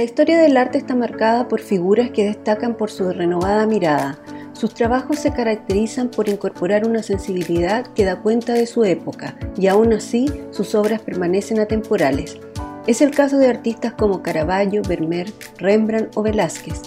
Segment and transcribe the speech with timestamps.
[0.00, 4.18] La historia del arte está marcada por figuras que destacan por su renovada mirada.
[4.54, 9.66] Sus trabajos se caracterizan por incorporar una sensibilidad que da cuenta de su época y
[9.66, 12.38] aún así sus obras permanecen atemporales.
[12.86, 16.80] Es el caso de artistas como Caravaggio, Vermeer, Rembrandt o Velázquez.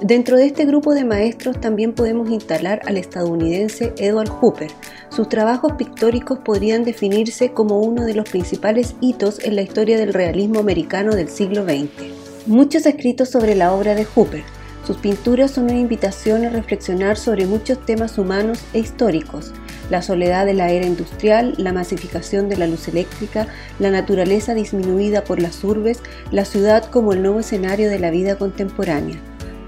[0.00, 4.70] Dentro de este grupo de maestros también podemos instalar al estadounidense Edward Hooper.
[5.10, 10.14] Sus trabajos pictóricos podrían definirse como uno de los principales hitos en la historia del
[10.14, 12.25] realismo americano del siglo XX.
[12.46, 14.44] Muchos escritos sobre la obra de Hooper.
[14.86, 19.52] Sus pinturas son una invitación a reflexionar sobre muchos temas humanos e históricos,
[19.90, 23.48] la soledad de la era industrial, la masificación de la luz eléctrica,
[23.80, 25.98] la naturaleza disminuida por las urbes,
[26.30, 29.16] la ciudad como el nuevo escenario de la vida contemporánea.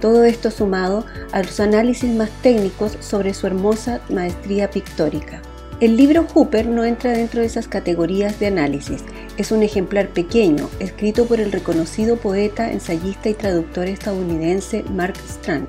[0.00, 5.42] Todo esto sumado a los análisis más técnicos sobre su hermosa maestría pictórica.
[5.80, 9.04] El libro Hooper no entra dentro de esas categorías de análisis.
[9.36, 15.68] Es un ejemplar pequeño, escrito por el reconocido poeta, ensayista y traductor estadounidense Mark Strand.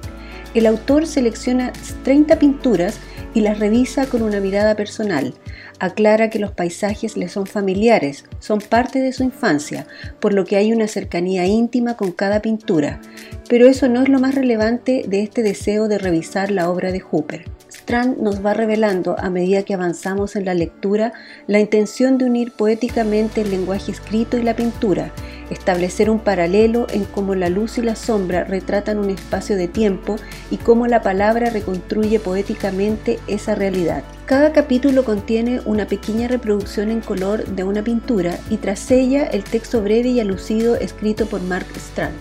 [0.56, 2.98] El autor selecciona 30 pinturas
[3.36, 5.36] y las revisa con una mirada personal.
[5.80, 9.86] Aclara que los paisajes le son familiares, son parte de su infancia,
[10.20, 13.00] por lo que hay una cercanía íntima con cada pintura.
[13.48, 17.00] Pero eso no es lo más relevante de este deseo de revisar la obra de
[17.00, 17.46] Hooper.
[17.90, 21.12] Strand nos va revelando a medida que avanzamos en la lectura
[21.48, 25.12] la intención de unir poéticamente el lenguaje escrito y la pintura,
[25.50, 30.18] establecer un paralelo en cómo la luz y la sombra retratan un espacio de tiempo
[30.52, 34.04] y cómo la palabra reconstruye poéticamente esa realidad.
[34.28, 39.44] Cada capítulo contiene una pequeña reproducción en color de una pintura y tras ella el
[39.44, 42.14] texto breve y alucido escrito por Mark Strand.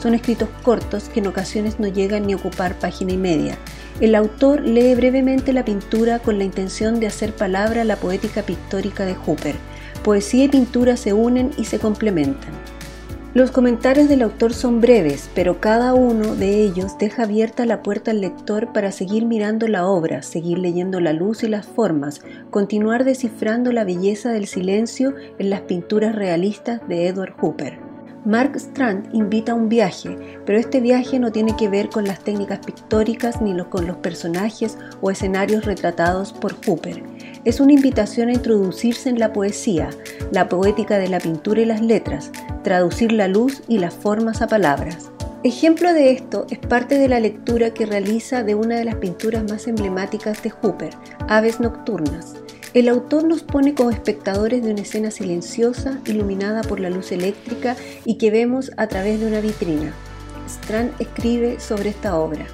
[0.00, 3.56] Son escritos cortos que en ocasiones no llegan ni a ocupar página y media.
[4.00, 9.04] El autor lee brevemente la pintura con la intención de hacer palabra la poética pictórica
[9.04, 9.54] de Hooper.
[10.02, 12.52] Poesía y pintura se unen y se complementan.
[13.34, 18.10] Los comentarios del autor son breves, pero cada uno de ellos deja abierta la puerta
[18.10, 22.20] al lector para seguir mirando la obra, seguir leyendo la luz y las formas,
[22.50, 27.83] continuar descifrando la belleza del silencio en las pinturas realistas de Edward Hooper.
[28.24, 32.20] Mark Strand invita a un viaje, pero este viaje no tiene que ver con las
[32.20, 37.02] técnicas pictóricas ni con los personajes o escenarios retratados por Hooper.
[37.44, 39.90] Es una invitación a introducirse en la poesía,
[40.30, 44.46] la poética de la pintura y las letras, traducir la luz y las formas a
[44.46, 45.10] palabras.
[45.42, 49.44] Ejemplo de esto es parte de la lectura que realiza de una de las pinturas
[49.44, 50.94] más emblemáticas de Hooper,
[51.28, 52.36] Aves Nocturnas.
[52.74, 57.76] El autor nos pone como espectadores de una escena silenciosa, iluminada por la luz eléctrica
[58.04, 59.94] y que vemos a través de una vitrina.
[60.48, 62.46] Strand escribe sobre esta obra.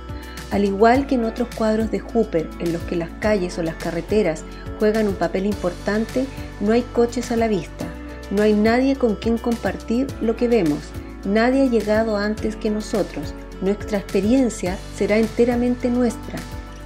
[0.51, 3.77] Al igual que en otros cuadros de Hooper, en los que las calles o las
[3.77, 4.45] carreteras
[4.79, 6.27] juegan un papel importante,
[6.61, 7.87] no hay coches a la vista,
[8.31, 10.81] no hay nadie con quien compartir lo que vemos.
[11.25, 13.33] Nadie ha llegado antes que nosotros.
[13.63, 16.39] Nuestra experiencia será enteramente nuestra.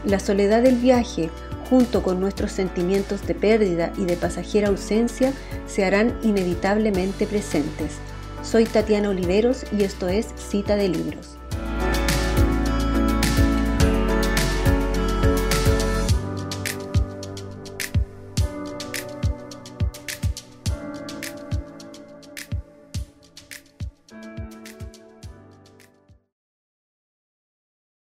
[0.04, 1.30] La soledad del viaje,
[1.74, 5.32] junto con nuestros sentimientos de pérdida y de pasajera ausencia,
[5.66, 7.96] se harán inevitablemente presentes.
[8.44, 11.36] Soy Tatiana Oliveros y esto es Cita de Libros.